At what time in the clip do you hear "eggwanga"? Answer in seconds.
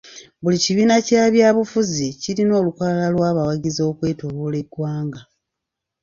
4.63-5.21